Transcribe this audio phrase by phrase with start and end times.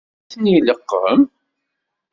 [0.23, 1.21] Ad ten-ileqqem?